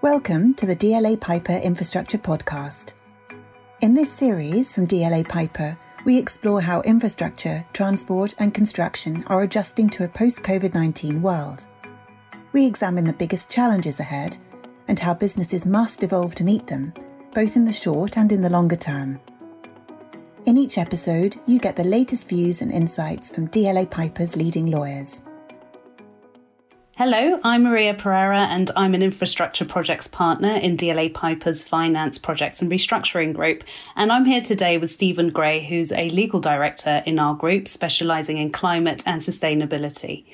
Welcome 0.00 0.54
to 0.54 0.64
the 0.64 0.76
DLA 0.76 1.20
Piper 1.20 1.54
Infrastructure 1.54 2.18
Podcast. 2.18 2.92
In 3.80 3.94
this 3.94 4.12
series 4.12 4.72
from 4.72 4.86
DLA 4.86 5.28
Piper, 5.28 5.76
we 6.04 6.16
explore 6.16 6.60
how 6.60 6.82
infrastructure, 6.82 7.66
transport, 7.72 8.36
and 8.38 8.54
construction 8.54 9.24
are 9.26 9.42
adjusting 9.42 9.90
to 9.90 10.04
a 10.04 10.08
post 10.08 10.44
COVID 10.44 10.72
19 10.72 11.20
world. 11.20 11.66
We 12.52 12.64
examine 12.64 13.06
the 13.06 13.12
biggest 13.12 13.50
challenges 13.50 13.98
ahead 13.98 14.36
and 14.86 15.00
how 15.00 15.14
businesses 15.14 15.66
must 15.66 16.04
evolve 16.04 16.36
to 16.36 16.44
meet 16.44 16.68
them, 16.68 16.94
both 17.34 17.56
in 17.56 17.64
the 17.64 17.72
short 17.72 18.16
and 18.16 18.30
in 18.30 18.40
the 18.40 18.50
longer 18.50 18.76
term. 18.76 19.18
In 20.46 20.56
each 20.56 20.78
episode, 20.78 21.34
you 21.44 21.58
get 21.58 21.74
the 21.74 21.82
latest 21.82 22.28
views 22.28 22.62
and 22.62 22.70
insights 22.70 23.30
from 23.34 23.48
DLA 23.48 23.90
Piper's 23.90 24.36
leading 24.36 24.70
lawyers. 24.70 25.22
Hello, 26.98 27.38
I'm 27.44 27.62
Maria 27.62 27.94
Pereira, 27.94 28.48
and 28.50 28.72
I'm 28.74 28.92
an 28.92 29.04
infrastructure 29.04 29.64
projects 29.64 30.08
partner 30.08 30.56
in 30.56 30.76
DLA 30.76 31.14
Piper's 31.14 31.62
Finance 31.62 32.18
Projects 32.18 32.60
and 32.60 32.68
Restructuring 32.68 33.34
Group. 33.34 33.62
And 33.94 34.10
I'm 34.10 34.24
here 34.24 34.40
today 34.40 34.78
with 34.78 34.90
Steven 34.90 35.30
Gray, 35.30 35.64
who's 35.64 35.92
a 35.92 36.10
legal 36.10 36.40
director 36.40 37.04
in 37.06 37.20
our 37.20 37.36
group, 37.36 37.68
specializing 37.68 38.38
in 38.38 38.50
climate 38.50 39.04
and 39.06 39.20
sustainability. 39.20 40.24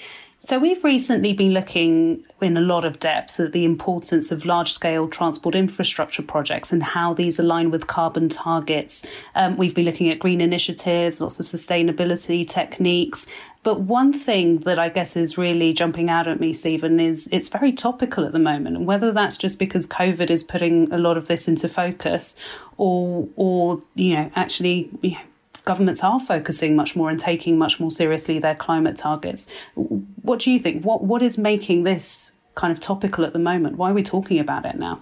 So, 0.46 0.58
we've 0.58 0.84
recently 0.84 1.32
been 1.32 1.54
looking 1.54 2.22
in 2.42 2.58
a 2.58 2.60
lot 2.60 2.84
of 2.84 3.00
depth 3.00 3.40
at 3.40 3.52
the 3.52 3.64
importance 3.64 4.30
of 4.30 4.44
large 4.44 4.74
scale 4.74 5.08
transport 5.08 5.54
infrastructure 5.54 6.22
projects 6.22 6.70
and 6.70 6.82
how 6.82 7.14
these 7.14 7.38
align 7.38 7.70
with 7.70 7.86
carbon 7.86 8.28
targets. 8.28 9.04
Um, 9.34 9.56
we've 9.56 9.74
been 9.74 9.86
looking 9.86 10.10
at 10.10 10.18
green 10.18 10.42
initiatives, 10.42 11.22
lots 11.22 11.40
of 11.40 11.46
sustainability 11.46 12.46
techniques. 12.46 13.26
But 13.62 13.80
one 13.80 14.12
thing 14.12 14.58
that 14.60 14.78
I 14.78 14.90
guess 14.90 15.16
is 15.16 15.38
really 15.38 15.72
jumping 15.72 16.10
out 16.10 16.28
at 16.28 16.40
me, 16.40 16.52
Steven, 16.52 17.00
is 17.00 17.26
it's 17.32 17.48
very 17.48 17.72
topical 17.72 18.26
at 18.26 18.32
the 18.32 18.38
moment. 18.38 18.82
Whether 18.82 19.12
that's 19.12 19.38
just 19.38 19.58
because 19.58 19.86
COVID 19.86 20.28
is 20.28 20.44
putting 20.44 20.92
a 20.92 20.98
lot 20.98 21.16
of 21.16 21.26
this 21.26 21.48
into 21.48 21.70
focus 21.70 22.36
or, 22.76 23.26
or 23.36 23.82
you 23.94 24.12
know, 24.12 24.30
actually, 24.36 24.90
you 25.00 25.12
know, 25.12 25.18
governments 25.64 26.02
are 26.04 26.20
focusing 26.20 26.76
much 26.76 26.94
more 26.94 27.10
and 27.10 27.18
taking 27.18 27.58
much 27.58 27.80
more 27.80 27.90
seriously 27.90 28.38
their 28.38 28.54
climate 28.54 28.96
targets. 28.96 29.46
What 29.74 30.40
do 30.40 30.50
you 30.50 30.58
think? 30.58 30.84
What 30.84 31.04
what 31.04 31.22
is 31.22 31.38
making 31.38 31.84
this 31.84 32.32
kind 32.54 32.72
of 32.72 32.80
topical 32.80 33.24
at 33.24 33.32
the 33.32 33.38
moment? 33.38 33.76
Why 33.76 33.90
are 33.90 33.94
we 33.94 34.02
talking 34.02 34.38
about 34.38 34.64
it 34.66 34.76
now? 34.76 35.00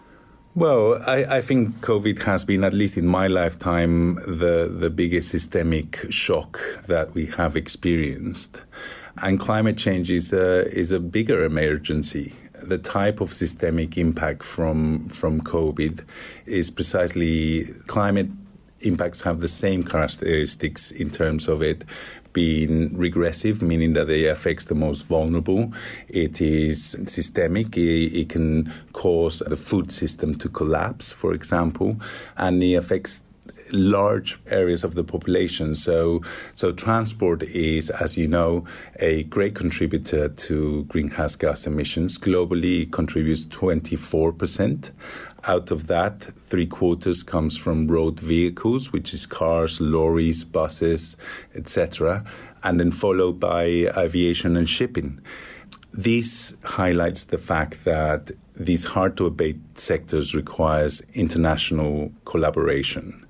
Well, 0.55 1.03
I, 1.07 1.25
I, 1.37 1.41
think 1.41 1.77
COVID 1.81 2.25
has 2.25 2.45
been, 2.45 2.63
at 2.63 2.75
least 2.75 2.99
in 2.99 3.07
my 3.07 3.27
lifetime, 3.27 4.17
the, 4.27 4.71
the 4.71 4.91
biggest 4.91 5.31
systemic 5.31 6.05
shock 6.11 6.61
that 6.89 7.15
we 7.15 7.25
have 7.25 7.57
experienced. 7.57 8.61
And 9.23 9.41
climate 9.41 9.79
change 9.79 10.11
is 10.11 10.31
a, 10.31 10.71
is 10.71 10.93
a 10.93 11.01
bigger 11.01 11.43
emergency. 11.43 12.35
The 12.63 12.77
type 12.77 13.23
of 13.23 13.33
systemic 13.33 13.97
impact 13.97 14.45
from, 14.45 15.09
from 15.09 15.41
COVID 15.41 16.05
is 16.45 16.71
precisely 16.71 17.73
climate 17.87 18.29
impacts 18.83 19.23
have 19.23 19.41
the 19.41 19.49
same 19.49 19.83
characteristics 19.83 20.91
in 20.91 21.11
terms 21.11 21.49
of 21.49 21.63
it 21.63 21.85
being 22.33 22.97
regressive, 22.97 23.61
meaning 23.63 23.93
that 23.93 24.09
it 24.09 24.27
affects 24.27 24.65
the 24.65 24.75
most 24.75 25.03
vulnerable. 25.03 25.73
It 26.09 26.41
is 26.41 26.97
systemic. 27.07 27.77
It, 27.77 28.21
it, 28.21 28.29
can 28.29 28.73
cause 28.93 29.41
the 29.41 29.57
food 29.57 29.93
system 29.93 30.35
to 30.37 30.49
collapse, 30.49 31.13
for 31.13 31.35
example, 31.35 32.01
and 32.37 32.63
it 32.63 32.75
affects 32.75 33.23
large 33.73 34.39
areas 34.47 34.85
of 34.85 34.95
the 34.95 35.05
population. 35.05 35.75
So, 35.75 36.23
so 36.53 36.73
transport 36.73 37.43
is, 37.43 37.91
as 37.91 38.17
you 38.17 38.29
know, 38.29 38.65
a 38.99 39.25
great 39.25 39.55
contributor 39.55 40.29
to 40.29 40.85
greenhouse 40.85 41.37
gas 41.37 41.67
emissions. 41.67 42.19
Globally, 42.19 42.83
it 42.83 42.93
contributes 42.93 43.47
24%. 43.47 44.91
Out 45.45 45.73
of 45.73 45.89
that, 45.89 46.21
three 46.21 46.67
quarters 46.67 47.25
comes 47.25 47.57
from 47.57 47.89
road 47.89 48.21
vehicles, 48.21 48.93
which 48.93 49.13
is 49.13 49.27
cars, 49.27 49.81
lorries, 49.81 50.45
buses, 50.45 51.17
etc., 51.55 52.25
and 52.63 52.79
then 52.79 52.93
followed 52.93 53.41
by 53.41 53.65
aviation 53.97 54.57
and 54.57 54.69
shipping. 54.69 55.21
This 55.93 56.55
highlights 56.63 57.25
the 57.25 57.39
fact 57.39 57.85
that 57.85 58.31
these 58.55 58.85
hard 58.85 59.17
to 59.17 59.27
abate 59.27 59.61
sectors 59.75 60.35
requires 60.35 61.03
international 61.13 62.13
collaboration. 62.25 63.27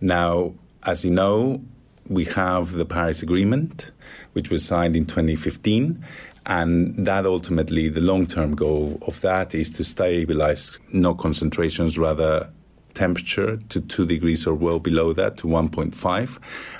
Now, 0.00 0.54
as 0.84 1.04
you 1.04 1.10
know, 1.10 1.62
we 2.08 2.24
have 2.24 2.72
the 2.72 2.86
Paris 2.86 3.22
Agreement, 3.22 3.90
which 4.32 4.50
was 4.50 4.64
signed 4.64 4.96
in 4.96 5.04
2015, 5.04 6.02
and 6.46 6.94
that 7.06 7.26
ultimately, 7.26 7.88
the 7.88 8.00
long 8.00 8.26
term 8.26 8.54
goal 8.54 8.98
of 9.06 9.20
that 9.20 9.54
is 9.54 9.70
to 9.70 9.84
stabilize 9.84 10.80
no 10.92 11.14
concentrations, 11.14 11.98
rather 11.98 12.50
temperature 12.94 13.56
to 13.68 13.80
2 13.80 14.06
degrees 14.06 14.46
or 14.46 14.54
well 14.54 14.78
below 14.78 15.12
that 15.12 15.36
to 15.38 15.46
1.5 15.46 16.38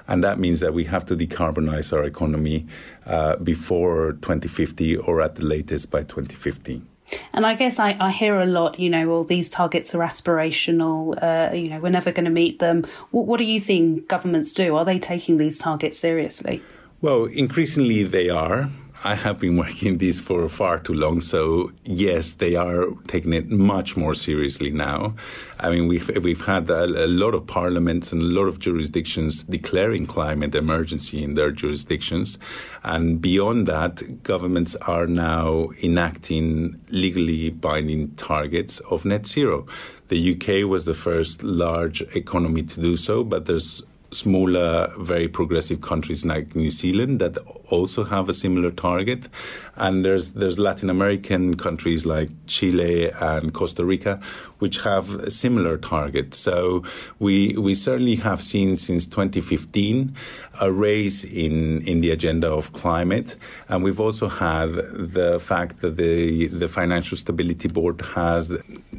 and 0.08 0.22
that 0.22 0.38
means 0.38 0.60
that 0.60 0.74
we 0.74 0.84
have 0.84 1.06
to 1.06 1.16
decarbonize 1.16 1.90
our 1.90 2.04
economy 2.04 2.66
uh, 3.06 3.36
before 3.36 4.12
2050 4.20 4.96
or 4.98 5.22
at 5.22 5.36
the 5.36 5.44
latest 5.44 5.90
by 5.90 6.00
2050 6.00 6.82
and 7.34 7.44
I 7.44 7.54
guess 7.54 7.78
I, 7.78 7.96
I 8.00 8.10
hear 8.10 8.40
a 8.40 8.46
lot, 8.46 8.78
you 8.78 8.88
know, 8.88 9.10
all 9.10 9.24
these 9.24 9.50
targets 9.50 9.94
are 9.94 9.98
aspirational, 9.98 11.22
uh, 11.22 11.52
you 11.54 11.68
know, 11.68 11.78
we're 11.78 11.90
never 11.90 12.10
going 12.10 12.24
to 12.24 12.30
meet 12.30 12.58
them. 12.58 12.86
What, 13.10 13.26
what 13.26 13.38
are 13.38 13.44
you 13.44 13.58
seeing 13.58 14.04
governments 14.06 14.50
do? 14.50 14.76
Are 14.76 14.84
they 14.86 14.98
taking 14.98 15.36
these 15.36 15.58
targets 15.58 15.98
seriously? 15.98 16.62
Well, 17.02 17.24
increasingly 17.26 18.04
they 18.04 18.30
are. 18.30 18.70
I 19.04 19.16
have 19.16 19.40
been 19.40 19.56
working 19.56 19.98
this 19.98 20.20
for 20.20 20.48
far 20.48 20.78
too 20.78 20.94
long. 20.94 21.20
So 21.20 21.72
yes, 21.82 22.34
they 22.34 22.54
are 22.54 22.86
taking 23.08 23.32
it 23.32 23.48
much 23.48 23.96
more 23.96 24.14
seriously 24.14 24.70
now. 24.70 25.14
I 25.58 25.70
mean, 25.70 25.88
we've 25.88 26.08
we've 26.22 26.44
had 26.44 26.70
a, 26.70 26.84
a, 26.84 27.06
lot 27.06 27.34
of 27.34 27.46
parliaments 27.46 28.12
and 28.12 28.22
a 28.22 28.24
lot 28.24 28.46
of 28.46 28.60
jurisdictions 28.60 29.44
declaring 29.44 30.06
climate 30.06 30.54
emergency 30.54 31.22
in 31.22 31.34
their 31.34 31.50
jurisdictions, 31.50 32.38
and 32.84 33.20
beyond 33.20 33.66
that, 33.66 34.22
governments 34.22 34.76
are 34.76 35.06
now 35.06 35.68
enacting 35.82 36.80
legally 36.90 37.50
binding 37.50 38.10
targets 38.14 38.80
of 38.90 39.04
net 39.04 39.26
zero. 39.26 39.66
The 40.08 40.34
UK 40.34 40.68
was 40.68 40.84
the 40.84 40.94
first 40.94 41.42
large 41.42 42.02
economy 42.14 42.62
to 42.64 42.80
do 42.80 42.96
so, 42.96 43.24
but 43.24 43.46
there's 43.46 43.82
smaller, 44.12 44.92
very 44.98 45.28
progressive 45.28 45.80
countries 45.80 46.24
like 46.24 46.54
New 46.54 46.70
Zealand 46.70 47.20
that 47.20 47.38
also 47.68 48.04
have 48.04 48.28
a 48.28 48.34
similar 48.34 48.70
target, 48.70 49.28
and 49.76 50.04
there's 50.04 50.32
there's 50.32 50.58
Latin 50.58 50.90
American 50.90 51.56
countries 51.56 52.06
like 52.06 52.30
Chile 52.46 53.10
and 53.20 53.52
Costa 53.52 53.84
Rica 53.84 54.20
which 54.62 54.78
have 54.84 55.32
similar 55.32 55.76
targets. 55.76 56.38
So 56.38 56.84
we 57.18 57.56
we 57.58 57.74
certainly 57.74 58.14
have 58.14 58.40
seen 58.40 58.76
since 58.76 59.06
2015 59.06 60.14
a 60.60 60.70
raise 60.70 61.24
in 61.24 61.82
in 61.82 61.98
the 61.98 62.12
agenda 62.12 62.48
of 62.48 62.72
climate, 62.72 63.34
and 63.68 63.82
we've 63.82 63.98
also 63.98 64.28
had 64.28 64.68
the 65.16 65.40
fact 65.40 65.80
that 65.80 65.96
the 65.96 66.46
the 66.46 66.68
Financial 66.68 67.16
Stability 67.18 67.66
Board 67.66 68.00
has 68.14 68.56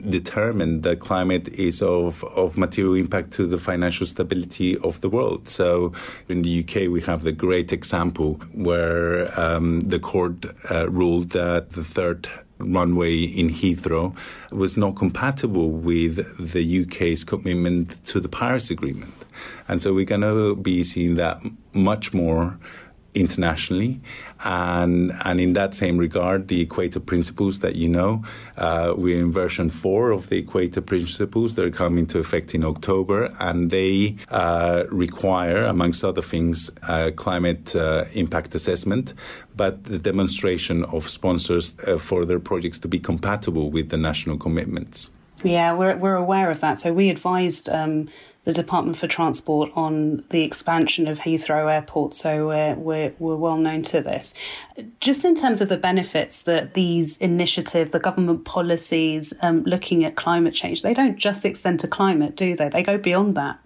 determined 0.10 0.84
that 0.84 1.00
climate 1.00 1.48
is 1.50 1.82
of 1.82 2.24
of 2.36 2.58
material 2.58 2.96
impact 2.96 3.32
to 3.32 3.46
the 3.46 3.58
financial 3.58 4.06
stability 4.06 4.78
of 4.78 5.02
the 5.02 5.10
world. 5.10 5.50
So 5.50 5.94
in 6.28 6.42
the 6.42 6.64
UK 6.64 6.90
we 6.90 7.02
have 7.02 7.24
the 7.24 7.32
great 7.32 7.72
example 7.72 8.36
where 8.54 9.28
um, 9.40 9.80
the 9.82 10.00
court 10.00 10.46
uh, 10.70 10.90
ruled 10.90 11.30
that 11.32 11.72
the 11.72 11.84
third 11.84 12.30
runway 12.60 13.24
in 13.24 13.50
Heathrow 13.50 14.16
was 14.52 14.78
not 14.78 14.96
compatible 14.96 15.72
with 15.72 16.54
the 16.54 16.84
UK's 16.84 17.24
commitment 17.24 18.04
to 18.06 18.20
the 18.20 18.30
Paris 18.30 18.70
Agreement. 18.70 19.14
And 19.68 19.82
so 19.82 19.94
we're 19.94 20.06
going 20.06 20.22
to 20.22 20.56
be 20.56 20.84
seeing 20.84 21.16
that 21.16 21.42
much 21.74 22.14
more 22.14 22.60
internationally. 23.16 24.02
And, 24.46 25.12
and 25.24 25.40
in 25.40 25.54
that 25.54 25.74
same 25.76 25.98
regard, 25.98 26.48
the 26.48 26.62
Equator 26.62 27.00
Principles 27.00 27.60
that 27.60 27.76
you 27.76 27.90
know, 27.90 28.24
uh, 28.58 28.94
we're 28.96 29.20
in 29.20 29.32
version 29.32 29.70
four 29.70 30.12
of 30.12 30.30
the 30.30 30.40
Equator 30.40 30.82
Principles. 30.82 31.56
They're 31.56 31.72
coming 31.72 32.00
into 32.00 32.20
effect 32.20 32.54
in 32.54 32.64
October, 32.64 33.34
and 33.40 33.72
they 33.72 34.18
uh, 34.30 34.84
require, 34.92 35.64
amongst 35.64 36.04
other 36.04 36.22
things, 36.22 36.70
uh, 36.88 37.12
climate 37.16 37.76
uh, 37.76 38.06
impact 38.14 38.56
assessment, 38.56 39.14
but 39.56 39.84
the 39.86 40.00
demonstration 40.00 40.84
of 40.86 41.10
sponsors 41.10 41.76
uh, 41.80 41.98
for 41.98 42.26
their 42.26 42.40
projects 42.40 42.80
to 42.80 42.88
be 42.88 43.00
compatible 43.00 43.72
with 43.72 43.90
the 43.90 43.98
national 43.98 44.38
commitments. 44.38 45.10
Yeah, 45.44 45.74
we're, 45.74 45.96
we're 45.98 46.16
aware 46.16 46.50
of 46.50 46.62
that. 46.62 46.82
So 46.82 46.94
we 46.94 47.10
advised 47.10 47.70
um, 47.70 48.10
the 48.46 48.54
Department 48.54 48.98
for 48.98 49.08
Transport 49.08 49.72
on 49.76 50.24
the 50.30 50.44
expansion 50.44 51.08
of 51.08 51.20
Heathrow 51.20 51.72
Airport, 51.72 52.14
so 52.14 52.48
we're, 52.48 52.76
we're, 52.76 53.36
well 53.36 53.58
known 53.58 53.82
to 53.84 54.02
this. 54.02 54.34
Just 55.00 55.24
in 55.24 55.36
terms 55.36 55.62
of 55.62 55.70
the 55.70 55.78
benefits 55.78 56.42
that 56.44 56.74
these 56.74 57.18
initiatives, 57.18 57.94
the 57.94 58.00
government 58.00 58.46
policies 58.46 59.34
um, 59.42 59.64
looking 59.64 60.04
at 60.04 60.16
climate 60.16 60.54
change, 60.54 60.82
they 60.82 60.94
don't 60.94 61.18
just 61.18 61.46
extend 61.46 61.80
to 61.82 61.88
climate, 61.88 62.36
do 62.36 62.56
they? 62.56 62.70
They 62.70 62.84
go 62.84 62.98
beyond 62.98 63.36
that. 63.36 63.60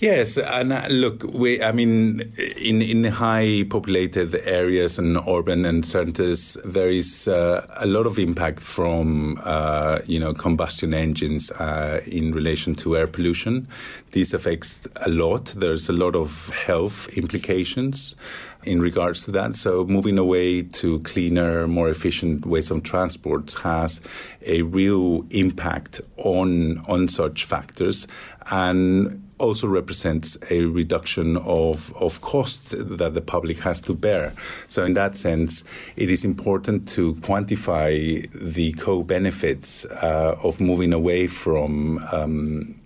Yes, 0.00 0.38
and 0.38 0.72
uh, 0.72 0.86
look, 0.88 1.24
we, 1.24 1.62
I 1.62 1.72
mean, 1.72 2.32
in 2.56 2.80
in 2.80 3.04
high 3.04 3.64
populated 3.68 4.34
areas 4.46 4.98
and 4.98 5.18
urban 5.28 5.82
centers, 5.82 6.56
there 6.64 6.88
is 6.88 7.28
uh, 7.28 7.66
a 7.76 7.86
lot 7.86 8.06
of 8.06 8.18
impact 8.18 8.60
from 8.60 9.38
uh, 9.44 9.98
you 10.06 10.18
know 10.18 10.32
combustion 10.32 10.94
engines 10.94 11.50
uh, 11.50 12.00
in 12.06 12.32
relation 12.32 12.74
to 12.76 12.96
air 12.96 13.06
pollution. 13.06 13.68
This 14.12 14.32
affects 14.32 14.88
a 15.04 15.10
lot. 15.10 15.52
There's 15.54 15.90
a 15.90 15.92
lot 15.92 16.16
of 16.16 16.48
health 16.48 17.06
implications 17.18 18.16
in 18.64 18.80
regards 18.80 19.24
to 19.24 19.30
that. 19.32 19.54
So 19.54 19.84
moving 19.84 20.16
away 20.16 20.62
to 20.62 21.00
cleaner, 21.00 21.68
more 21.68 21.90
efficient 21.90 22.46
ways 22.46 22.70
of 22.70 22.84
transport 22.84 23.54
has 23.64 24.00
a 24.46 24.62
real 24.62 25.26
impact 25.28 26.00
on 26.16 26.78
on 26.88 27.06
such 27.08 27.44
factors 27.44 28.08
and 28.50 29.26
also 29.40 29.66
represents 29.66 30.36
a 30.50 30.62
reduction 30.66 31.36
of, 31.38 31.92
of 31.96 32.20
costs 32.20 32.74
that 32.76 33.14
the 33.14 33.20
public 33.20 33.58
has 33.60 33.80
to 33.82 33.94
bear. 33.94 34.32
So, 34.68 34.84
in 34.84 34.94
that 34.94 35.16
sense, 35.16 35.64
it 35.96 36.10
is 36.10 36.24
important 36.24 36.88
to 36.90 37.14
quantify 37.16 38.30
the 38.32 38.72
co 38.74 39.02
benefits 39.02 39.84
uh, 39.86 40.38
of 40.42 40.60
moving 40.60 40.92
away 40.92 41.26
from. 41.26 41.98
Um, 42.12 42.76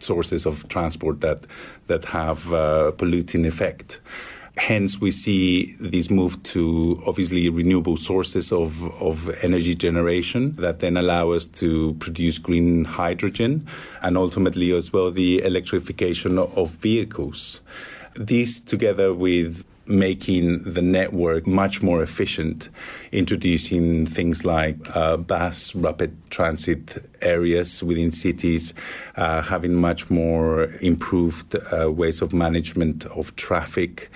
sources 0.00 0.46
of 0.46 0.68
transport 0.68 1.20
that 1.22 1.44
that 1.88 2.04
have 2.04 2.54
uh, 2.54 2.92
polluting 2.92 3.44
effect 3.44 4.00
hence 4.58 5.00
we 5.00 5.10
see 5.10 5.74
this 5.80 6.10
move 6.10 6.42
to 6.42 7.00
obviously 7.06 7.48
renewable 7.48 7.96
sources 7.96 8.52
of, 8.52 8.82
of 9.00 9.30
energy 9.44 9.74
generation 9.74 10.54
that 10.56 10.80
then 10.80 10.96
allow 10.96 11.30
us 11.30 11.46
to 11.46 11.94
produce 11.94 12.38
green 12.38 12.84
hydrogen 12.84 13.66
and 14.02 14.16
ultimately 14.16 14.72
as 14.72 14.92
well 14.92 15.10
the 15.10 15.42
electrification 15.44 16.38
of 16.38 16.70
vehicles. 16.76 17.60
These 18.16 18.58
together 18.60 19.14
with 19.14 19.64
making 19.88 20.62
the 20.62 20.82
network 20.82 21.46
much 21.46 21.82
more 21.82 22.02
efficient, 22.02 22.68
introducing 23.12 24.06
things 24.06 24.44
like 24.44 24.76
uh, 24.94 25.16
bus 25.16 25.74
rapid 25.74 26.16
transit 26.30 26.98
areas 27.22 27.82
within 27.82 28.10
cities, 28.10 28.74
uh, 29.16 29.42
having 29.42 29.74
much 29.74 30.10
more 30.10 30.64
improved 30.80 31.56
uh, 31.72 31.90
ways 31.90 32.22
of 32.22 32.32
management 32.32 33.06
of 33.06 33.34
traffic, 33.36 34.10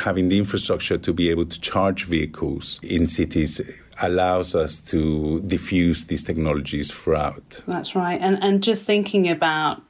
having 0.00 0.28
the 0.28 0.38
infrastructure 0.38 0.98
to 0.98 1.12
be 1.12 1.30
able 1.30 1.46
to 1.46 1.60
charge 1.60 2.04
vehicles 2.04 2.80
in 2.82 3.06
cities 3.06 3.60
allows 4.02 4.54
us 4.54 4.80
to 4.80 5.40
diffuse 5.42 6.06
these 6.06 6.22
technologies 6.22 6.90
throughout. 6.90 7.62
That's 7.66 7.94
right. 7.94 8.20
And 8.20 8.42
and 8.42 8.62
just 8.62 8.86
thinking 8.86 9.30
about 9.30 9.82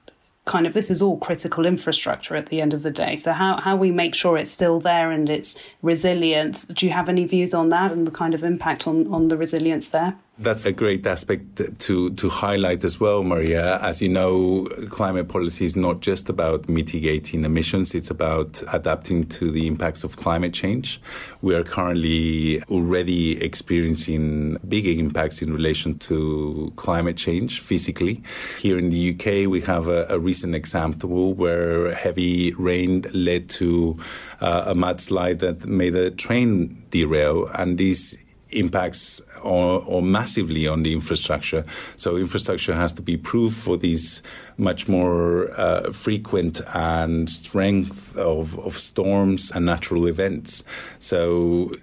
kind 0.44 0.66
of 0.66 0.74
this 0.74 0.90
is 0.90 1.02
all 1.02 1.18
critical 1.18 1.66
infrastructure 1.66 2.34
at 2.36 2.46
the 2.46 2.60
end 2.60 2.74
of 2.74 2.82
the 2.82 2.90
day. 2.90 3.16
So 3.16 3.32
how 3.32 3.60
how 3.60 3.76
we 3.76 3.90
make 3.90 4.14
sure 4.14 4.36
it's 4.36 4.50
still 4.50 4.80
there 4.80 5.10
and 5.10 5.30
it's 5.30 5.56
resilient. 5.82 6.66
Do 6.74 6.86
you 6.86 6.92
have 6.92 7.08
any 7.08 7.24
views 7.24 7.54
on 7.54 7.68
that 7.68 7.92
and 7.92 8.06
the 8.06 8.10
kind 8.10 8.34
of 8.34 8.42
impact 8.42 8.86
on 8.86 9.12
on 9.12 9.28
the 9.28 9.36
resilience 9.36 9.88
there? 9.88 10.16
That's 10.42 10.66
a 10.66 10.72
great 10.72 11.06
aspect 11.06 11.78
to, 11.78 12.10
to 12.10 12.28
highlight 12.28 12.82
as 12.82 12.98
well, 12.98 13.22
Maria. 13.22 13.78
As 13.78 14.02
you 14.02 14.08
know, 14.08 14.66
climate 14.90 15.28
policy 15.28 15.64
is 15.64 15.76
not 15.76 16.00
just 16.00 16.28
about 16.28 16.68
mitigating 16.68 17.44
emissions, 17.44 17.94
it's 17.94 18.10
about 18.10 18.60
adapting 18.72 19.26
to 19.26 19.52
the 19.52 19.68
impacts 19.68 20.02
of 20.02 20.16
climate 20.16 20.52
change. 20.52 21.00
We 21.42 21.54
are 21.54 21.62
currently 21.62 22.60
already 22.64 23.40
experiencing 23.40 24.56
big 24.68 24.88
impacts 24.88 25.42
in 25.42 25.52
relation 25.52 25.96
to 26.10 26.72
climate 26.74 27.16
change 27.16 27.60
physically. 27.60 28.20
Here 28.58 28.78
in 28.78 28.90
the 28.90 29.14
UK, 29.14 29.48
we 29.48 29.60
have 29.60 29.86
a, 29.86 30.06
a 30.08 30.18
recent 30.18 30.56
example 30.56 31.34
where 31.34 31.94
heavy 31.94 32.52
rain 32.54 33.04
led 33.14 33.48
to 33.50 33.96
uh, 34.40 34.64
a 34.66 34.74
mudslide 34.74 35.38
that 35.38 35.66
made 35.66 35.94
a 35.94 36.10
train 36.10 36.84
derail, 36.90 37.46
and 37.56 37.78
these 37.78 38.31
impacts 38.52 39.20
or, 39.42 39.82
or, 39.86 40.02
massively 40.02 40.66
on 40.66 40.82
the 40.82 40.92
infrastructure. 40.92 41.64
So 41.96 42.16
infrastructure 42.16 42.74
has 42.74 42.92
to 42.94 43.02
be 43.02 43.16
proof 43.16 43.54
for 43.54 43.76
these 43.76 44.22
much 44.56 44.88
more 44.88 45.50
uh, 45.58 45.92
frequent 45.92 46.60
and 46.74 47.28
strength 47.28 48.16
of, 48.16 48.58
of 48.58 48.74
storms 48.74 49.50
and 49.50 49.66
natural 49.66 50.06
events. 50.06 50.64
So 50.98 51.74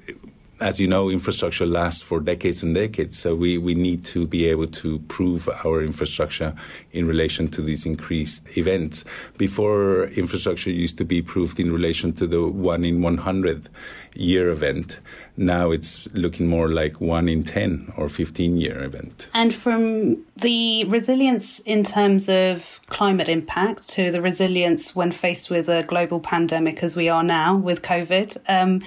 as 0.59 0.79
you 0.79 0.87
know, 0.87 1.09
infrastructure 1.09 1.65
lasts 1.65 2.01
for 2.01 2.19
decades 2.19 2.63
and 2.63 2.75
decades. 2.75 3.17
So 3.17 3.35
we, 3.35 3.57
we 3.57 3.75
need 3.75 4.05
to 4.05 4.27
be 4.27 4.47
able 4.47 4.67
to 4.67 4.99
prove 4.99 5.49
our 5.65 5.81
infrastructure 5.81 6.53
in 6.91 7.07
relation 7.07 7.47
to 7.49 7.61
these 7.61 7.85
increased 7.85 8.57
events. 8.57 9.05
Before, 9.37 10.05
infrastructure 10.05 10.71
used 10.71 10.97
to 10.97 11.05
be 11.05 11.21
proved 11.21 11.59
in 11.59 11.71
relation 11.71 12.13
to 12.13 12.27
the 12.27 12.45
one 12.47 12.83
in 12.83 13.01
100 13.01 13.69
year 14.15 14.49
event. 14.49 14.99
Now 15.37 15.71
it's 15.71 16.13
looking 16.13 16.47
more 16.47 16.69
like 16.69 16.99
one 16.99 17.29
in 17.29 17.43
10 17.43 17.93
or 17.95 18.09
15 18.09 18.57
year 18.57 18.83
event. 18.83 19.29
And 19.33 19.53
from 19.53 20.25
the 20.35 20.83
resilience 20.85 21.59
in 21.59 21.83
terms 21.83 22.27
of 22.27 22.81
climate 22.87 23.29
impact 23.29 23.87
to 23.89 24.11
the 24.11 24.21
resilience 24.21 24.95
when 24.95 25.11
faced 25.11 25.49
with 25.49 25.69
a 25.69 25.83
global 25.83 26.19
pandemic 26.19 26.83
as 26.83 26.95
we 26.95 27.07
are 27.07 27.23
now 27.23 27.55
with 27.55 27.81
COVID, 27.81 28.37
um, 28.49 28.83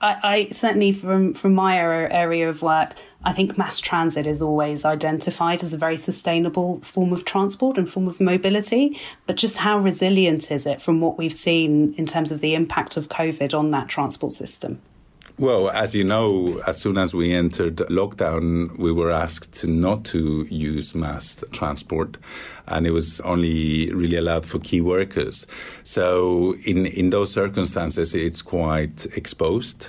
I, 0.00 0.16
I, 0.22 0.48
certainly 0.52 0.92
from 0.92 1.32
from 1.32 1.54
my 1.54 1.78
area 1.78 2.48
of 2.50 2.60
work, 2.60 2.92
I 3.24 3.32
think 3.32 3.56
mass 3.56 3.80
transit 3.80 4.26
is 4.26 4.42
always 4.42 4.84
identified 4.84 5.62
as 5.62 5.72
a 5.72 5.78
very 5.78 5.96
sustainable 5.96 6.80
form 6.82 7.12
of 7.12 7.24
transport 7.24 7.78
and 7.78 7.90
form 7.90 8.06
of 8.06 8.20
mobility. 8.20 9.00
But 9.26 9.36
just 9.36 9.56
how 9.56 9.78
resilient 9.78 10.50
is 10.50 10.66
it 10.66 10.82
from 10.82 11.00
what 11.00 11.16
we've 11.16 11.32
seen 11.32 11.94
in 11.96 12.04
terms 12.04 12.30
of 12.30 12.40
the 12.40 12.54
impact 12.54 12.96
of 12.96 13.08
COVID 13.08 13.58
on 13.58 13.70
that 13.70 13.88
transport 13.88 14.32
system? 14.32 14.82
Well, 15.38 15.68
as 15.68 15.94
you 15.94 16.02
know, 16.02 16.62
as 16.66 16.80
soon 16.80 16.96
as 16.96 17.14
we 17.14 17.34
entered 17.34 17.76
lockdown, 17.90 18.78
we 18.78 18.90
were 18.90 19.10
asked 19.10 19.66
not 19.66 20.06
to 20.06 20.46
use 20.48 20.94
mass 20.94 21.44
transport, 21.52 22.16
and 22.66 22.86
it 22.86 22.92
was 22.92 23.20
only 23.20 23.92
really 23.92 24.16
allowed 24.16 24.46
for 24.46 24.58
key 24.60 24.80
workers. 24.80 25.46
So, 25.84 26.54
in, 26.64 26.86
in 26.86 27.10
those 27.10 27.34
circumstances, 27.34 28.14
it's 28.14 28.40
quite 28.40 29.04
exposed. 29.14 29.88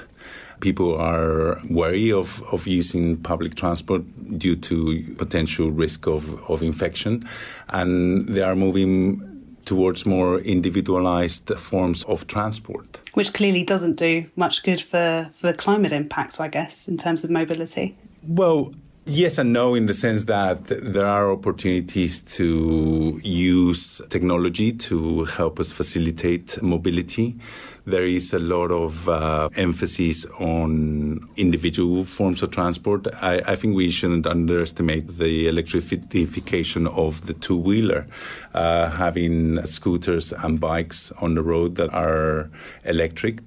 People 0.60 0.98
are 0.98 1.62
wary 1.70 2.12
of, 2.12 2.44
of 2.52 2.68
using 2.68 3.16
public 3.16 3.56
transport 3.56 4.04
due 4.38 4.58
to 4.58 5.16
potential 5.16 5.72
risk 5.72 6.08
of, 6.08 6.44
of 6.50 6.62
infection, 6.62 7.24
and 7.70 8.28
they 8.28 8.42
are 8.42 8.56
moving 8.56 9.37
towards 9.68 10.06
more 10.06 10.40
individualized 10.40 11.50
forms 11.58 12.04
of 12.06 12.26
transport. 12.26 13.02
Which 13.14 13.34
clearly 13.34 13.64
doesn't 13.64 13.96
do 13.96 14.26
much 14.36 14.64
good 14.64 14.82
for, 14.82 15.30
for 15.40 15.54
climate 15.54 15.92
impact, 15.92 16.40
I 16.40 16.48
guess, 16.48 16.88
in 16.88 16.98
terms 16.98 17.24
of 17.24 17.30
mobility. 17.30 17.96
Well, 18.24 18.74
Yes 19.10 19.38
and 19.38 19.54
no, 19.54 19.74
in 19.74 19.86
the 19.86 19.94
sense 19.94 20.26
that 20.26 20.66
there 20.66 21.06
are 21.06 21.32
opportunities 21.32 22.20
to 22.36 23.22
use 23.24 24.02
technology 24.10 24.74
to 24.74 25.24
help 25.24 25.62
us 25.62 25.72
facilitate 25.72 26.62
mobility. 26.62 27.38
There 27.86 28.04
is 28.04 28.34
a 28.34 28.40
lot 28.40 28.70
of 28.70 29.08
uh, 29.08 29.48
emphasis 29.56 30.26
on 30.42 31.22
individual 31.38 32.04
forms 32.04 32.44
of 32.44 32.52
transport. 32.52 33.08
I, 33.22 33.36
I, 33.48 33.56
think 33.56 33.78
we 33.78 33.92
shouldn't 33.92 34.28
underestimate 34.28 35.08
the 35.08 35.48
electrification 35.48 36.86
of 36.88 37.28
the 37.28 37.34
two 37.34 37.56
wheeler, 37.56 38.08
uh, 38.54 38.90
having 38.90 39.64
scooters 39.64 40.34
and 40.34 40.60
bikes 40.60 41.14
on 41.22 41.36
the 41.36 41.44
road 41.44 41.76
that 41.76 41.94
are 41.94 42.50
electric 42.84 43.40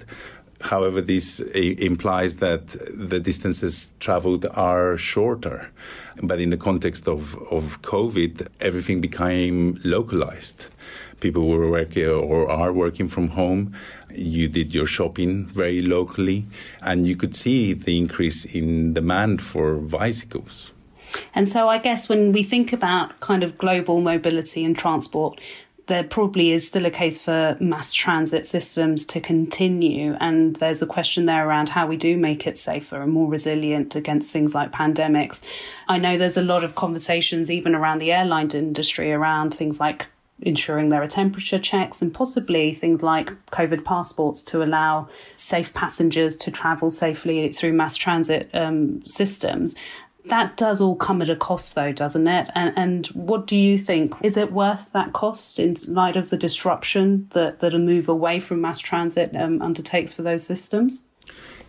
However, 0.61 1.01
this 1.01 1.41
implies 1.41 2.37
that 2.37 2.77
the 2.95 3.19
distances 3.19 3.93
traveled 3.99 4.45
are 4.55 4.99
shorter. 4.99 5.71
But 6.23 6.39
in 6.41 6.51
the 6.51 6.59
context 6.59 7.09
of, 7.09 7.35
of 7.51 7.81
COVID, 7.83 8.47
everything 8.61 9.01
became 9.01 9.81
localized. 9.85 10.69
People 11.21 11.49
were 11.49 11.71
working 11.71 12.07
or 12.07 12.51
are 12.51 12.73
working 12.73 13.09
from 13.09 13.29
home. 13.29 13.75
You 14.11 14.49
did 14.49 14.75
your 14.75 14.87
shopping 14.87 15.47
very 15.47 15.83
locally, 15.83 16.45
and 16.83 17.07
you 17.07 17.17
could 17.17 17.35
see 17.35 17.73
the 17.73 17.97
increase 17.97 18.45
in 18.45 18.95
demand 18.95 19.41
for 19.41 19.77
bicycles. 19.77 20.73
And 21.35 21.49
so, 21.49 21.69
I 21.69 21.79
guess 21.79 22.09
when 22.09 22.33
we 22.33 22.43
think 22.43 22.73
about 22.73 23.19
kind 23.21 23.43
of 23.43 23.59
global 23.59 24.01
mobility 24.01 24.65
and 24.65 24.77
transport, 24.77 25.41
there 25.91 26.05
probably 26.05 26.53
is 26.53 26.65
still 26.65 26.87
a 26.87 26.91
case 26.91 27.19
for 27.19 27.57
mass 27.59 27.93
transit 27.93 28.47
systems 28.47 29.05
to 29.07 29.21
continue. 29.21 30.17
And 30.21 30.55
there's 30.57 30.83
a 30.83 30.87
question 30.87 31.27
there 31.27 31.47
around 31.47 31.69
how 31.69 31.89
we 31.89 31.97
do 31.97 32.17
make 32.17 32.47
it 32.47 32.57
safer 32.57 33.03
and 33.03 33.13
more 33.13 33.29
resilient 33.29 33.97
against 33.97 34.31
things 34.31 34.55
like 34.55 34.71
pandemics. 34.71 35.43
I 35.89 35.99
know 35.99 36.17
there's 36.17 36.37
a 36.37 36.43
lot 36.43 36.63
of 36.63 36.77
conversations, 36.77 37.51
even 37.51 37.75
around 37.75 37.99
the 37.99 38.13
airline 38.13 38.51
industry, 38.51 39.13
around 39.13 39.53
things 39.53 39.81
like 39.81 40.07
ensuring 40.43 40.91
there 40.91 41.03
are 41.03 41.09
temperature 41.09 41.59
checks 41.59 42.01
and 42.01 42.15
possibly 42.15 42.73
things 42.73 43.03
like 43.03 43.33
COVID 43.47 43.85
passports 43.85 44.43
to 44.43 44.63
allow 44.63 45.09
safe 45.35 45.75
passengers 45.75 46.37
to 46.37 46.53
travel 46.53 46.89
safely 46.89 47.53
through 47.53 47.73
mass 47.73 47.97
transit 47.97 48.49
um, 48.55 49.05
systems. 49.07 49.75
That 50.27 50.57
does 50.57 50.81
all 50.81 50.97
come 50.97 51.23
at 51.23 51.31
a 51.31 51.37
cost, 51.37 51.75
though, 51.75 51.93
doesn't 51.93 52.27
it? 52.27 52.51
And, 52.55 52.73
and 52.77 53.07
what 53.09 53.47
do 53.47 53.57
you 53.57 53.79
think? 53.79 54.15
Is 54.23 54.37
it 54.37 54.53
worth 54.53 54.93
that 54.93 55.13
cost 55.13 55.59
in 55.59 55.77
light 55.87 56.17
of 56.17 56.31
the 56.31 56.37
disruption 56.37 57.29
that, 57.33 57.61
that 57.61 57.75
a 57.75 57.79
move 57.79 58.09
away 58.09 58.41
from 58.41 58.61
mass 58.61 58.79
transit 58.79 59.35
um, 59.35 59.63
undertakes 59.63 60.13
for 60.13 60.23
those 60.23 60.45
systems? 60.45 61.03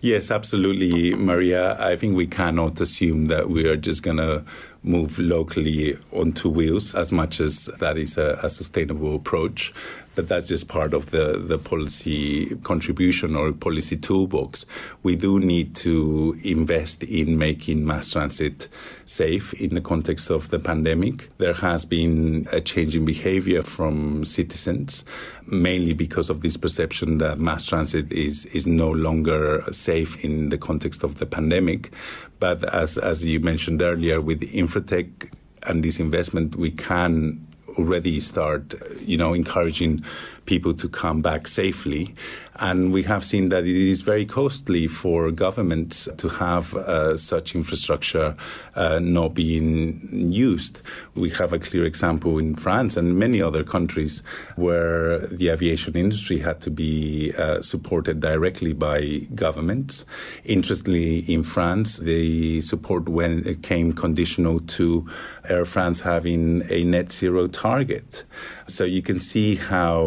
Yes, 0.01 0.31
absolutely, 0.31 1.13
Maria. 1.13 1.79
I 1.79 1.95
think 1.95 2.17
we 2.17 2.25
cannot 2.25 2.81
assume 2.81 3.27
that 3.27 3.49
we 3.49 3.67
are 3.67 3.75
just 3.75 4.01
going 4.01 4.17
to 4.17 4.43
move 4.81 5.19
locally 5.19 5.95
on 6.11 6.31
two 6.31 6.49
wheels 6.49 6.95
as 6.95 7.11
much 7.11 7.39
as 7.39 7.65
that 7.79 7.99
is 7.99 8.17
a, 8.17 8.39
a, 8.41 8.49
sustainable 8.49 9.15
approach. 9.15 9.71
But 10.13 10.27
that's 10.27 10.47
just 10.47 10.67
part 10.67 10.93
of 10.93 11.11
the, 11.11 11.37
the 11.37 11.57
policy 11.57 12.55
contribution 12.63 13.35
or 13.35 13.53
policy 13.53 13.95
toolbox. 13.95 14.65
We 15.03 15.15
do 15.15 15.39
need 15.39 15.75
to 15.77 16.35
invest 16.43 17.03
in 17.03 17.37
making 17.37 17.85
mass 17.85 18.11
transit 18.11 18.67
safe 19.05 19.53
in 19.53 19.73
the 19.73 19.81
context 19.81 20.29
of 20.29 20.49
the 20.49 20.59
pandemic. 20.59 21.29
There 21.37 21.53
has 21.53 21.85
been 21.85 22.45
a 22.51 22.59
change 22.59 22.95
in 22.95 23.05
behavior 23.05 23.63
from 23.63 24.25
citizens, 24.25 25.05
mainly 25.47 25.93
because 25.93 26.29
of 26.29 26.41
this 26.41 26.57
perception 26.57 27.19
that 27.19 27.39
mass 27.39 27.65
transit 27.65 28.11
is, 28.11 28.45
is 28.47 28.67
no 28.67 28.91
longer 28.91 29.63
safe 29.71 30.23
in 30.25 30.49
the 30.49 30.57
context 30.57 31.03
of 31.03 31.19
the 31.19 31.25
pandemic. 31.25 31.93
But 32.39 32.63
as, 32.73 32.97
as 32.97 33.25
you 33.25 33.39
mentioned 33.39 33.81
earlier, 33.81 34.19
with 34.19 34.41
Infratech 34.41 35.31
and 35.67 35.83
this 35.83 35.99
investment, 35.99 36.55
we 36.55 36.71
can 36.71 37.47
already 37.77 38.19
start, 38.19 38.73
you 39.01 39.17
know, 39.17 39.33
encouraging 39.33 40.03
people 40.45 40.73
to 40.73 40.89
come 40.89 41.21
back 41.21 41.47
safely. 41.47 42.13
And 42.59 42.91
we 42.91 43.03
have 43.03 43.23
seen 43.23 43.49
that 43.49 43.63
it 43.63 43.75
is 43.75 44.01
very 44.01 44.25
costly 44.25 44.87
for 44.87 45.31
governments 45.31 46.07
to 46.17 46.29
have 46.29 46.75
uh, 46.75 47.17
such 47.17 47.55
infrastructure 47.55 48.35
uh, 48.75 48.99
not 48.99 49.33
being 49.33 50.31
used. 50.31 50.79
We 51.15 51.31
have 51.31 51.53
a 51.53 51.59
clear 51.59 51.85
example 51.85 52.37
in 52.37 52.55
France 52.55 52.97
and 52.97 53.17
many 53.17 53.41
other 53.41 53.63
countries 53.63 54.21
where 54.55 55.19
the 55.27 55.49
aviation 55.49 55.95
industry 55.95 56.39
had 56.39 56.61
to 56.61 56.69
be 56.69 57.33
uh, 57.37 57.61
supported 57.61 58.19
directly 58.19 58.73
by 58.73 59.21
governments. 59.33 60.05
Interestingly, 60.43 61.19
in 61.19 61.43
France, 61.43 61.97
the 61.97 62.61
support 62.61 63.09
when 63.09 63.47
it 63.47 63.63
came 63.63 63.93
conditional 63.93 64.59
to 64.59 65.07
Air 65.49 65.65
France 65.65 66.01
having 66.01 66.63
a 66.69 66.83
net 66.83 67.11
zero 67.11 67.47
target. 67.47 68.23
So 68.67 68.83
you 68.83 69.01
can 69.01 69.19
see 69.19 69.55
how 69.55 70.05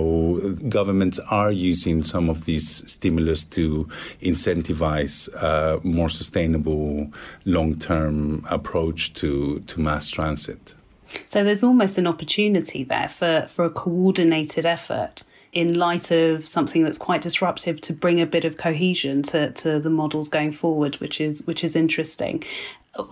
governments 0.69 1.19
are 1.31 1.51
using 1.51 2.03
some 2.03 2.29
of 2.29 2.45
these 2.45 2.91
stimulus 2.91 3.45
to 3.45 3.89
incentivize 4.21 5.29
a 5.35 5.81
more 5.85 6.09
sustainable 6.09 7.11
long-term 7.45 8.45
approach 8.51 9.13
to, 9.15 9.61
to 9.61 9.81
mass 9.81 10.11
transit. 10.11 10.75
So 11.29 11.45
there's 11.45 11.65
almost 11.65 11.99
an 11.99 12.07
opportunity 12.07 12.85
there 12.85 13.09
for, 13.09 13.47
for 13.49 13.65
a 13.65 13.71
coordinated 13.71 14.67
effort 14.67 15.23
in 15.53 15.75
light 15.75 16.11
of 16.11 16.49
something 16.49 16.83
that's 16.83 16.99
quite 16.99 17.23
disruptive 17.23 17.81
to 17.81 17.93
bring 17.93 18.21
a 18.21 18.27
bit 18.27 18.45
of 18.45 18.57
cohesion 18.57 19.23
to, 19.23 19.53
to 19.53 19.79
the 19.79 19.91
models 19.91 20.29
going 20.29 20.51
forward, 20.53 20.97
which 20.97 21.21
is 21.21 21.47
which 21.47 21.63
is 21.63 21.77
interesting 21.77 22.43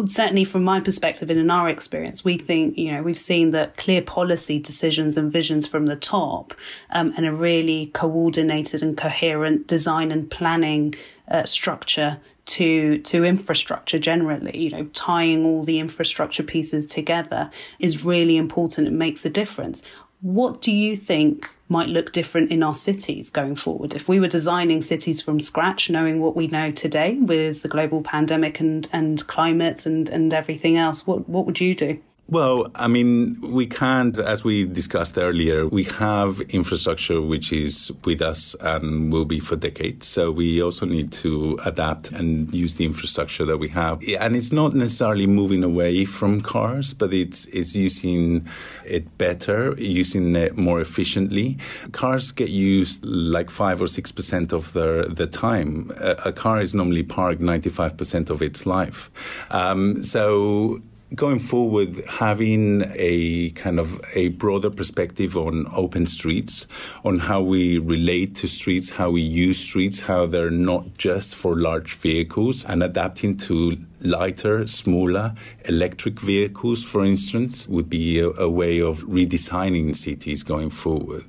certainly 0.07 0.45
from 0.45 0.63
my 0.63 0.81
perspective 0.81 1.31
and 1.31 1.41
in 1.41 1.51
our 1.51 1.69
experience, 1.69 2.25
we 2.25 2.39
think, 2.39 2.77
you 2.79 2.93
know, 2.93 3.03
we've 3.03 3.19
seen 3.19 3.51
that 3.51 3.77
clear 3.77 4.03
policy 4.03 4.59
decisions 4.59 5.17
and 5.17 5.33
visions 5.33 5.67
from 5.67 5.87
the 5.87 5.97
top 5.97 6.55
um, 6.91 7.13
and 7.17 7.27
a 7.27 7.33
really 7.33 7.87
coordinated 7.95 8.83
and 8.83 8.97
coherent 8.97 9.67
design 9.67 10.13
and 10.13 10.31
planning 10.31 10.95
uh, 11.31 11.45
structure 11.45 12.21
to 12.45 12.99
to 12.99 13.25
infrastructure 13.25 14.01
generally 14.01 14.59
you 14.59 14.71
know 14.71 14.85
tying 14.87 15.45
all 15.45 15.63
the 15.63 15.79
infrastructure 15.79 16.43
pieces 16.43 16.87
together 16.87 17.49
is 17.79 18.05
really 18.05 18.37
important 18.37 18.89
it 18.89 18.93
makes 18.93 19.25
a 19.25 19.31
difference 19.31 19.81
what 20.23 20.63
do 20.63 20.73
you 20.73 20.97
think 20.97 21.49
might 21.73 21.89
look 21.89 22.13
different 22.13 22.53
in 22.53 22.63
our 22.63 22.75
cities 22.75 23.31
going 23.31 23.57
forward. 23.57 23.95
If 23.95 24.07
we 24.07 24.21
were 24.21 24.29
designing 24.29 24.83
cities 24.83 25.23
from 25.23 25.41
scratch, 25.41 25.91
knowing 25.91 26.21
what 26.21 26.37
we 26.37 26.47
know 26.47 26.71
today 26.71 27.15
with 27.15 27.63
the 27.63 27.69
global 27.69 28.03
pandemic 28.03 28.61
and, 28.61 28.87
and 28.93 29.27
climate 29.27 29.87
and, 29.87 30.09
and 30.11 30.33
everything 30.33 30.77
else, 30.77 31.07
what, 31.07 31.29
what 31.29 31.47
would 31.47 31.61
you 31.61 31.75
do? 31.75 31.99
Well, 32.33 32.71
I 32.75 32.89
mean, 32.89 33.37
we 33.43 33.67
can't, 33.67 34.19
as 34.19 34.43
we 34.43 34.65
discussed 34.65 35.19
earlier, 35.19 35.67
we 35.67 35.85
have 35.85 36.41
infrastructure 36.49 37.21
which 37.21 37.53
is 37.53 37.93
with 38.07 38.23
us 38.23 38.57
and 38.63 39.13
will 39.13 39.27
be 39.27 39.39
for 39.39 39.55
decades. 39.55 40.07
So 40.07 40.31
we 40.31 40.63
also 40.63 40.87
need 40.87 41.13
to 41.25 41.59
adapt 41.67 42.11
and 42.11 42.51
use 42.55 42.77
the 42.77 42.87
infrastructure 42.87 43.45
that 43.45 43.59
we 43.59 43.69
have. 43.69 44.03
And 44.19 44.35
it's 44.35 44.51
not 44.51 44.75
necessarily 44.75 45.27
moving 45.27 45.63
away 45.63 46.07
from 46.07 46.41
cars, 46.41 46.95
but 46.95 47.13
it's, 47.13 47.45
it's 47.49 47.77
using 47.77 48.49
it 48.87 49.19
better, 49.19 49.75
using 49.79 50.35
it 50.35 50.57
more 50.57 50.81
efficiently. 50.81 51.59
Cars 51.93 52.33
get 52.33 52.49
used 52.49 53.05
like 53.05 53.51
five 53.51 53.83
or 53.83 53.89
six 53.89 54.11
percent 54.11 54.55
of 54.55 54.73
the, 54.73 55.13
the 55.15 55.27
time. 55.27 55.93
A, 56.01 56.13
a 56.25 56.33
car 56.33 56.63
is 56.63 56.73
normally 56.73 57.03
parked 57.03 57.43
95% 57.43 58.31
of 58.31 58.41
its 58.41 58.65
life. 58.65 59.11
Um, 59.51 60.03
so 60.03 60.81
going 61.15 61.39
forward, 61.39 61.97
having 62.09 62.85
a 62.95 63.51
kind 63.51 63.79
of 63.79 64.01
a 64.15 64.29
broader 64.29 64.71
perspective 64.71 65.37
on 65.37 65.67
open 65.73 66.07
streets, 66.07 66.67
on 67.05 67.19
how 67.19 67.43
we 67.43 67.79
relate 67.79 68.37
to 68.37 68.49
streets, 68.49 68.91
how 68.91 69.11
we 69.11 69.21
use 69.21 69.59
streets, 69.59 70.01
how 70.03 70.27
they're 70.27 70.51
not 70.51 70.97
just 70.97 71.37
for 71.37 71.57
large 71.57 71.95
vehicles, 71.95 72.65
and 72.65 72.83
adapting 72.83 73.37
to 73.37 73.77
lighter, 74.01 74.67
smaller 74.67 75.35
electric 75.67 76.21
vehicles, 76.21 76.85
for 76.85 77.05
instance, 77.05 77.69
would 77.69 77.89
be 77.89 78.19
a, 78.19 78.31
a, 78.31 78.51
way 78.51 78.81
of 78.81 79.01
redesigning 79.03 79.95
cities 79.95 80.43
going 80.43 80.71
forward. 80.71 81.25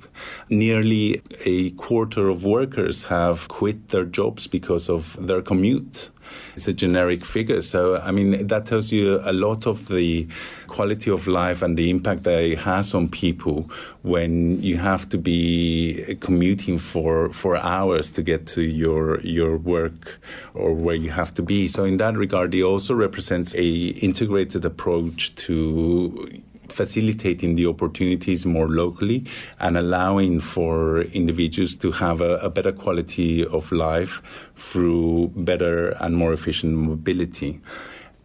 Nearly 0.49 1.21
a 1.45 1.71
quarter 1.71 2.29
of 2.29 2.43
workers 2.43 3.05
have 3.05 3.47
quit 3.47 3.89
their 3.89 4.05
jobs 4.05 4.47
because 4.47 4.89
of 4.89 5.15
their 5.19 5.41
commute. 5.41 6.09
It's 6.55 6.67
a 6.67 6.73
generic 6.73 7.23
figure. 7.23 7.61
So, 7.61 7.97
I 7.97 8.11
mean, 8.11 8.47
that 8.47 8.65
tells 8.65 8.91
you 8.91 9.19
a 9.23 9.33
lot 9.33 9.67
of 9.67 9.87
the 9.87 10.27
quality 10.67 11.11
of 11.11 11.27
life 11.27 11.61
and 11.61 11.77
the 11.77 11.89
impact 11.89 12.23
that 12.23 12.43
it 12.43 12.59
has 12.59 12.93
on 12.93 13.09
people 13.09 13.69
when 14.01 14.61
you 14.61 14.77
have 14.77 15.07
to 15.09 15.17
be 15.17 16.17
commuting 16.19 16.77
for, 16.77 17.29
for 17.29 17.57
hours 17.57 18.11
to 18.11 18.21
get 18.21 18.45
to 18.47 18.61
your, 18.61 19.19
your 19.21 19.57
work 19.57 20.19
or 20.53 20.73
where 20.73 20.95
you 20.95 21.11
have 21.11 21.33
to 21.35 21.41
be. 21.41 21.67
So, 21.67 21.83
in 21.83 21.97
that 21.97 22.15
regard, 22.15 22.53
it 22.53 22.63
also 22.63 22.93
represents 22.93 23.53
a 23.55 23.67
integrated 24.01 24.65
approach 24.65 25.35
to 25.35 26.43
facilitating 26.70 27.55
the 27.55 27.67
opportunities 27.67 28.46
more 28.46 28.67
locally 28.67 29.25
and 29.60 29.77
allowing 29.77 30.39
for 30.39 31.01
individuals 31.01 31.77
to 31.77 31.91
have 31.91 32.22
a, 32.22 32.38
a 32.38 32.50
better 32.50 32.72
quality 32.72 33.46
of 33.46 33.72
life 33.72 34.22
through 34.55 35.32
better 35.36 35.89
and 36.00 36.15
more 36.15 36.34
efficient 36.34 36.74
mobility. 36.74 37.60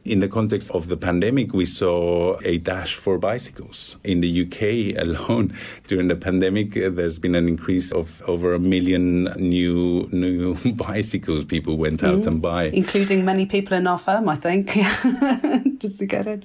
In 0.04 0.20
the 0.20 0.28
context 0.28 0.70
of 0.70 0.88
the 0.88 0.96
pandemic, 0.96 1.52
we 1.52 1.66
saw 1.66 2.38
a 2.42 2.56
dash 2.56 2.94
for 2.94 3.18
bicycles. 3.18 3.96
In 4.04 4.20
the 4.20 4.42
UK 4.42 4.96
alone, 5.04 5.52
during 5.86 6.08
the 6.08 6.16
pandemic, 6.16 6.72
there's 6.72 7.18
been 7.18 7.34
an 7.34 7.46
increase 7.46 7.92
of 7.92 8.22
over 8.26 8.54
a 8.54 8.58
million 8.58 9.24
new 9.36 10.08
new 10.10 10.54
bicycles 10.76 11.44
people 11.44 11.76
went 11.76 12.02
out 12.02 12.20
mm, 12.20 12.26
and 12.26 12.40
buy, 12.40 12.64
including 12.66 13.24
many 13.24 13.44
people 13.44 13.76
in 13.76 13.86
our 13.86 13.98
firm, 13.98 14.30
I 14.30 14.36
think, 14.36 14.68
just 15.78 15.98
to 15.98 16.06
get 16.06 16.26
it. 16.26 16.44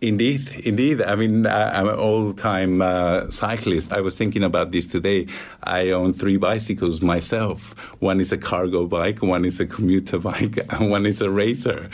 Indeed, 0.00 0.48
indeed. 0.64 1.00
I 1.02 1.14
mean, 1.14 1.46
I'm 1.46 1.88
an 1.88 1.96
old-time 1.96 2.82
uh, 2.82 3.30
cyclist. 3.30 3.92
I 3.92 4.00
was 4.00 4.16
thinking 4.16 4.42
about 4.42 4.70
this 4.70 4.86
today. 4.86 5.26
I 5.62 5.90
own 5.90 6.12
three 6.12 6.36
bicycles 6.36 7.00
myself. 7.00 7.72
One 8.00 8.20
is 8.20 8.32
a 8.32 8.38
cargo 8.38 8.86
bike, 8.86 9.22
one 9.22 9.44
is 9.44 9.60
a 9.60 9.66
commuter 9.66 10.18
bike, 10.18 10.58
and 10.70 10.90
one 10.90 11.06
is 11.06 11.22
a 11.22 11.30
racer. 11.30 11.88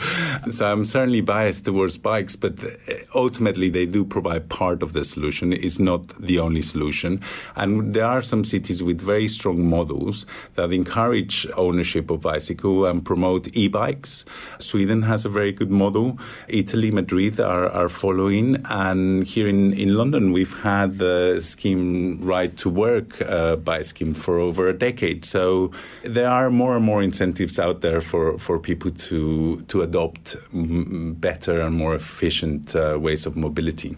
So 0.49 0.65
I'm 0.65 0.83
certainly 0.83 1.21
biased 1.21 1.63
towards 1.63 1.97
bikes, 1.97 2.35
but 2.35 2.61
uh, 2.63 2.67
ultimately 3.15 3.69
they 3.69 3.85
do 3.85 4.03
provide 4.03 4.49
part 4.49 4.83
of 4.83 4.93
the 4.93 5.03
solution. 5.03 5.53
It's 5.53 5.79
not 5.79 6.07
the 6.19 6.39
only 6.39 6.61
solution. 6.61 7.21
And 7.55 7.93
there 7.93 8.05
are 8.05 8.21
some 8.21 8.43
cities 8.43 8.83
with 8.83 8.99
very 8.99 9.27
strong 9.27 9.65
models 9.65 10.25
that 10.55 10.71
encourage 10.71 11.47
ownership 11.55 12.09
of 12.09 12.21
bicycle 12.21 12.85
and 12.85 13.05
promote 13.05 13.55
e-bikes. 13.55 14.25
Sweden 14.59 15.03
has 15.03 15.23
a 15.23 15.29
very 15.29 15.51
good 15.51 15.71
model. 15.71 16.17
Italy, 16.47 16.80
Madrid 16.89 17.39
are, 17.39 17.67
are 17.67 17.89
following. 17.89 18.65
And 18.69 19.23
here 19.23 19.47
in, 19.47 19.73
in 19.73 19.95
London, 19.95 20.31
we've 20.31 20.59
had 20.61 20.97
the 20.97 21.39
scheme 21.41 22.19
Right 22.21 22.55
to 22.57 22.69
Work 22.69 23.21
uh, 23.21 23.57
by 23.57 23.83
scheme 23.83 24.13
for 24.13 24.39
over 24.39 24.67
a 24.67 24.73
decade. 24.73 25.25
So 25.25 25.71
there 26.03 26.29
are 26.29 26.49
more 26.49 26.75
and 26.75 26.85
more 26.85 27.03
incentives 27.03 27.59
out 27.59 27.81
there 27.81 28.01
for, 28.01 28.39
for 28.39 28.57
people 28.57 28.91
to, 28.91 29.61
to 29.67 29.81
adopt 29.81 30.35
better 30.51 31.61
and 31.61 31.75
more 31.75 31.93
efficient 31.93 32.75
uh, 32.75 32.97
ways 32.99 33.25
of 33.25 33.35
mobility. 33.35 33.97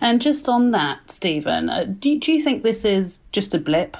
And 0.00 0.22
just 0.22 0.48
on 0.48 0.70
that, 0.70 1.10
Steven, 1.10 1.68
uh, 1.68 1.84
do, 1.98 2.18
do 2.18 2.32
you 2.32 2.42
think 2.42 2.62
this 2.62 2.84
is 2.84 3.20
just 3.32 3.52
a 3.52 3.58
blip? 3.58 3.96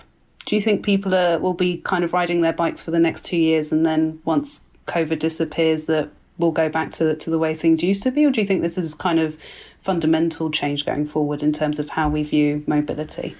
Do 0.46 0.54
you 0.54 0.62
think 0.62 0.84
people 0.84 1.14
are, 1.14 1.38
will 1.38 1.54
be 1.54 1.78
kind 1.78 2.04
of 2.04 2.12
riding 2.12 2.40
their 2.40 2.52
bikes 2.52 2.82
for 2.82 2.92
the 2.92 2.98
next 2.98 3.24
two 3.24 3.36
years 3.36 3.72
and 3.72 3.84
then 3.84 4.20
once 4.24 4.62
COVID 4.86 5.18
disappears 5.18 5.84
that 5.84 6.10
we'll 6.42 6.50
go 6.50 6.68
back 6.68 6.90
to 6.92 7.16
to 7.16 7.30
the 7.30 7.38
way 7.38 7.54
things 7.54 7.82
used 7.82 8.02
to 8.02 8.10
be, 8.10 8.26
or 8.26 8.30
do 8.30 8.40
you 8.40 8.46
think 8.46 8.60
this 8.62 8.76
is 8.76 8.94
kind 8.94 9.18
of 9.18 9.38
fundamental 9.80 10.50
change 10.50 10.84
going 10.84 11.06
forward 11.06 11.42
in 11.42 11.52
terms 11.52 11.78
of 11.78 11.88
how 11.88 12.08
we 12.08 12.22
view 12.22 12.62
mobility? 12.66 13.34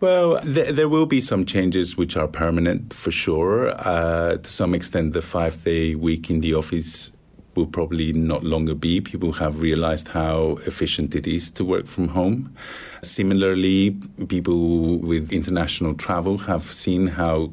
Well, 0.00 0.40
th- 0.40 0.74
there 0.74 0.88
will 0.88 1.06
be 1.06 1.20
some 1.20 1.44
changes 1.44 1.96
which 1.96 2.16
are 2.16 2.26
permanent 2.26 2.94
for 2.94 3.10
sure. 3.10 3.70
Uh, 3.70 4.38
to 4.38 4.50
some 4.50 4.74
extent, 4.74 5.12
the 5.12 5.22
five 5.22 5.62
day 5.64 5.94
week 5.94 6.30
in 6.30 6.40
the 6.40 6.54
office 6.54 7.12
will 7.54 7.66
probably 7.66 8.12
not 8.12 8.44
longer 8.44 8.74
be. 8.74 9.00
People 9.00 9.32
have 9.32 9.60
realized 9.60 10.08
how 10.08 10.58
efficient 10.66 11.14
it 11.14 11.26
is 11.26 11.50
to 11.50 11.64
work 11.64 11.86
from 11.86 12.08
home. 12.08 12.54
Similarly, 13.02 13.90
people 14.28 14.98
with 14.98 15.32
international 15.32 15.94
travel 15.94 16.38
have 16.38 16.62
seen 16.62 17.08
how 17.08 17.52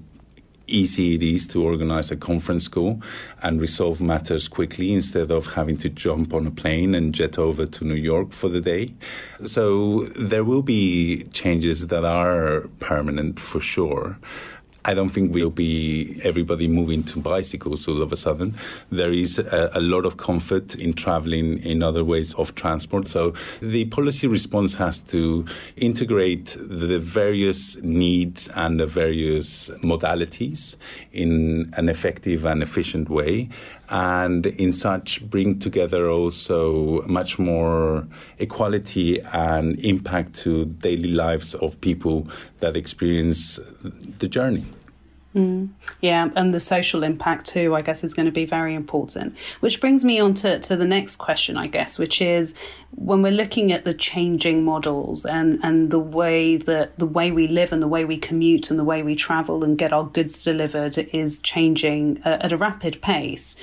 easy 0.67 1.15
it 1.15 1.23
is 1.23 1.47
to 1.47 1.63
organize 1.63 2.11
a 2.11 2.15
conference 2.15 2.67
call 2.67 3.01
and 3.41 3.59
resolve 3.59 4.01
matters 4.01 4.47
quickly 4.47 4.93
instead 4.93 5.31
of 5.31 5.53
having 5.53 5.77
to 5.77 5.89
jump 5.89 6.33
on 6.33 6.45
a 6.47 6.51
plane 6.51 6.93
and 6.93 7.13
jet 7.13 7.39
over 7.39 7.65
to 7.65 7.85
New 7.85 7.95
York 7.95 8.31
for 8.31 8.49
the 8.49 8.61
day. 8.61 8.93
So 9.45 10.03
there 10.05 10.43
will 10.43 10.61
be 10.61 11.23
changes 11.33 11.87
that 11.87 12.05
are 12.05 12.67
permanent 12.79 13.39
for 13.39 13.59
sure. 13.59 14.17
I 14.87 14.93
don't 14.93 15.09
think 15.09 15.33
we'll 15.33 15.49
be 15.49 16.17
everybody 16.23 16.69
moving 16.69 17.03
to 17.03 17.19
bicycles 17.19 17.89
all 17.89 18.01
of 18.01 18.13
a 18.13 18.15
sudden. 18.15 18.55
There 18.89 19.11
is 19.11 19.37
a, 19.37 19.69
a, 19.73 19.81
lot 19.81 20.05
of 20.05 20.15
comfort 20.15 20.75
in 20.75 20.93
traveling 20.93 21.61
in 21.61 21.83
other 21.83 22.05
ways 22.05 22.33
of 22.35 22.55
transport. 22.55 23.05
So 23.05 23.31
the 23.61 23.83
policy 23.85 24.27
response 24.27 24.75
has 24.75 25.01
to 25.11 25.45
integrate 25.75 26.55
the 26.57 26.99
various 26.99 27.75
needs 27.83 28.47
and 28.55 28.79
the 28.79 28.87
various 28.87 29.69
modalities 29.83 30.77
in 31.11 31.69
an 31.75 31.89
effective 31.89 32.45
and 32.45 32.63
efficient 32.63 33.09
way. 33.09 33.49
And 33.89 34.45
in 34.45 34.71
such, 34.71 35.29
bring 35.29 35.59
together 35.59 36.09
also 36.09 37.01
much 37.07 37.37
more 37.37 38.07
equality 38.39 39.19
and 39.33 39.77
impact 39.83 40.35
to 40.43 40.65
daily 40.65 41.11
lives 41.11 41.55
of 41.55 41.81
people 41.81 42.29
that 42.61 42.77
experience 42.77 43.59
the 44.19 44.29
journey. 44.29 44.63
Mm. 45.37 45.69
Yeah, 46.01 46.29
and 46.35 46.51
the 46.51 46.59
social 46.59 47.03
impact 47.03 47.45
too, 47.45 47.75
I 47.75 47.83
guess, 47.83 48.03
is 48.03 48.15
going 48.15 48.25
to 48.25 48.31
be 48.31 48.45
very 48.45 48.73
important. 48.73 49.35
Which 49.59 49.79
brings 49.79 50.03
me 50.03 50.19
on 50.19 50.33
to, 50.35 50.57
to 50.59 50.75
the 50.75 50.85
next 50.85 51.17
question, 51.17 51.57
I 51.57 51.67
guess, 51.67 51.99
which 51.99 52.21
is 52.21 52.55
when 52.95 53.21
we're 53.21 53.31
looking 53.31 53.71
at 53.71 53.85
the 53.85 53.93
changing 53.93 54.65
models 54.65 55.25
and, 55.25 55.59
and 55.61 55.91
the 55.91 55.99
way 55.99 56.57
that 56.57 56.97
the 56.97 57.05
way 57.05 57.31
we 57.31 57.47
live 57.47 57.71
and 57.71 57.83
the 57.83 57.87
way 57.87 58.03
we 58.03 58.17
commute 58.17 58.71
and 58.71 58.79
the 58.79 58.83
way 58.83 59.03
we 59.03 59.15
travel 59.15 59.63
and 59.63 59.77
get 59.77 59.93
our 59.93 60.05
goods 60.05 60.43
delivered 60.43 60.97
is 60.97 61.39
changing 61.39 62.19
at 62.25 62.51
a 62.51 62.57
rapid 62.57 62.99
pace 63.01 63.55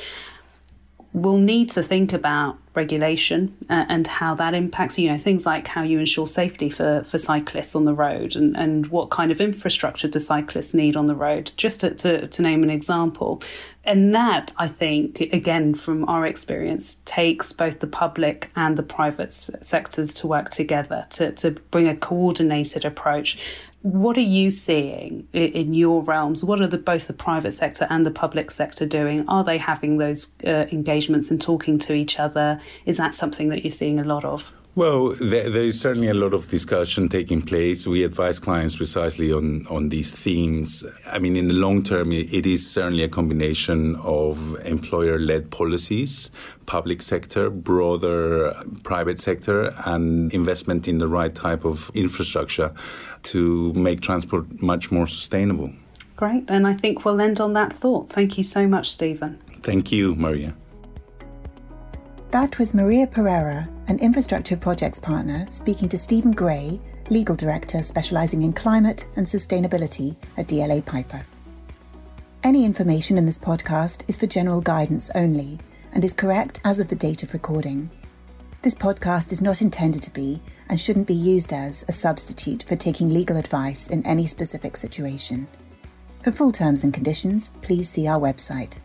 we'll 1.15 1.39
need 1.39 1.71
to 1.71 1.83
think 1.83 2.13
about 2.13 2.59
regulation 2.75 3.57
uh, 3.71 3.85
and 3.89 4.05
how 4.09 4.35
that 4.35 4.53
impacts 4.53 4.99
you 4.99 5.09
know 5.09 5.17
things 5.17 5.47
like 5.47 5.69
how 5.69 5.83
you 5.83 6.01
ensure 6.01 6.27
safety 6.27 6.69
for, 6.69 7.05
for 7.05 7.19
cyclists 7.19 7.77
on 7.77 7.85
the 7.85 7.95
road 7.95 8.35
and, 8.35 8.57
and 8.57 8.89
what 8.89 9.11
kind 9.11 9.31
of 9.31 9.41
infrastructure 9.41 10.09
do 10.09 10.19
cyclists 10.19 10.75
need 10.75 10.97
on 10.97 11.07
the 11.07 11.15
road 11.15 11.53
just 11.57 11.81
to, 11.81 11.95
to, 11.95 12.27
to 12.27 12.43
name 12.43 12.65
an 12.65 12.71
example. 12.71 13.41
And 13.85 14.15
that 14.15 14.51
i 14.57 14.67
think 14.67 15.21
again 15.21 15.75
from 15.75 16.09
our 16.09 16.27
experience 16.27 16.97
takes 17.05 17.53
both 17.53 17.81
the 17.81 17.87
public 17.87 18.51
and 18.57 18.77
the 18.77 18.83
private 18.83 19.33
sectors 19.33 20.15
to 20.15 20.27
work 20.27 20.51
together 20.51 21.07
to, 21.11 21.33
to 21.33 21.51
bring 21.53 21.87
a 21.87 21.97
coordinated 21.97 22.85
approach 22.85 23.39
what 23.85 24.17
are 24.17 24.23
you 24.23 24.51
seeing 24.51 25.29
in 25.35 25.75
your 25.75 26.03
realms? 26.03 26.43
What 26.43 26.63
are 26.63 26.67
the, 26.67 26.79
both 26.79 27.07
the 27.07 27.13
private 27.13 27.53
sector 27.53 27.87
and 27.91 28.07
the 28.07 28.11
public 28.11 28.51
sector 28.51 28.87
doing? 28.87 29.29
Are 29.29 29.45
they 29.45 29.59
having 29.59 29.99
those 29.99 30.29
uh, 30.47 30.65
engagements 30.73 31.31
and 31.31 31.39
talking 31.39 31.79
to 31.81 31.93
each 31.93 32.19
other? 32.19 32.59
Is 32.87 32.97
that 32.97 33.15
something 33.15 33.51
that 33.51 33.63
you're 33.63 33.71
seeing 33.71 34.01
a 34.01 34.05
lot 34.05 34.25
of? 34.25 34.51
Well, 34.77 35.11
there, 35.21 35.49
there 35.49 35.63
is 35.63 35.81
certainly 35.81 36.09
a 36.09 36.15
lot 36.15 36.35
of 36.35 36.49
discussion 36.49 37.09
taking 37.09 37.43
place. 37.43 37.87
We 37.87 38.03
advise 38.03 38.41
clients 38.41 38.75
precisely 38.77 39.33
on, 39.33 39.69
on 39.71 39.89
these 39.89 40.11
themes. 40.11 40.85
I 41.13 41.21
mean, 41.21 41.37
in 41.37 41.47
the 41.47 41.55
long 41.55 41.85
term, 41.85 42.11
it 42.11 42.45
is 42.45 42.69
certainly 42.69 43.05
a 43.05 43.09
combination 43.09 43.95
of 43.97 44.59
employer 44.65 45.17
led 45.17 45.53
policies, 45.53 46.33
public 46.67 47.03
sector, 47.03 47.51
broader 47.51 48.53
private 48.83 49.21
sector, 49.21 49.73
and 49.87 50.35
investment 50.35 50.89
in 50.89 50.99
the 50.99 51.07
right 51.07 51.35
type 51.37 51.65
of 51.65 51.93
infrastructure 51.95 52.75
to 53.25 53.73
make 53.75 54.01
transport 54.01 54.61
much 54.61 54.91
more 54.91 55.07
sustainable. 55.07 55.73
Great. 56.17 56.45
And 56.49 56.67
I 56.67 56.75
think 56.75 57.05
we'll 57.05 57.21
end 57.21 57.41
on 57.41 57.53
that 57.53 57.77
thought. 57.77 58.11
Thank 58.11 58.37
you 58.37 58.43
so 58.43 58.67
much, 58.67 58.91
Steven. 58.91 59.39
Thank 59.63 59.93
you, 59.93 60.17
Maria. 60.17 60.57
That 62.35 62.59
was 62.59 62.75
Maria 62.75 63.07
Pereira, 63.07 63.69
an 63.87 64.01
infrastructure 64.01 64.57
projects 64.57 64.99
partner, 64.99 65.47
speaking 65.49 65.89
to 65.91 65.97
Steven 65.97 66.33
Gray, 66.33 66.81
legal 67.09 67.37
director 67.37 67.81
specialising 67.81 68.43
in 68.43 68.53
climate 68.53 69.07
and 69.15 69.25
sustainability 69.25 70.17
at 70.37 70.49
DLA 70.49 70.85
Piper. 70.85 71.25
Any 72.43 72.65
information 72.65 73.19
in 73.19 73.25
this 73.25 73.39
podcast 73.39 74.03
is 74.09 74.19
for 74.19 74.27
general 74.27 74.61
guidance 74.61 75.13
only 75.15 75.61
and 75.93 76.05
is 76.05 76.13
correct 76.13 76.59
as 76.65 76.81
of 76.81 76.89
the 76.89 76.97
date 76.97 77.23
of 77.23 77.35
recording. 77.35 77.89
This 78.63 78.75
podcast 78.75 79.31
is 79.31 79.41
not 79.41 79.63
intended 79.63 80.03
to 80.03 80.11
be 80.11 80.43
and 80.69 80.81
shouldn't 80.81 81.07
be 81.07 81.15
used 81.15 81.53
as 81.53 81.85
a 81.87 81.93
substitute 81.93 82.65
for 82.65 82.75
taking 82.75 83.15
legal 83.15 83.37
advice 83.37 83.87
in 83.87 84.05
any 84.05 84.27
specific 84.27 84.77
situation. 84.77 85.47
For 86.25 86.33
full 86.33 86.51
terms 86.51 86.83
and 86.83 86.93
conditions, 86.93 87.53
please 87.63 87.89
see 87.89 88.09
our 88.09 88.19
website. 88.19 88.79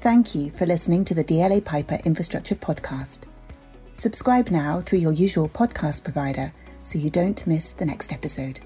Thank 0.00 0.32
you 0.32 0.50
for 0.52 0.64
listening 0.64 1.04
to 1.06 1.14
the 1.14 1.24
DLA 1.24 1.64
Piper 1.64 1.98
Infrastructure 2.04 2.54
Podcast. 2.54 3.24
Subscribe 3.94 4.48
now 4.48 4.80
through 4.80 5.00
your 5.00 5.12
usual 5.12 5.48
podcast 5.48 6.04
provider 6.04 6.52
so 6.82 7.00
you 7.00 7.10
don't 7.10 7.44
miss 7.48 7.72
the 7.72 7.84
next 7.84 8.12
episode. 8.12 8.60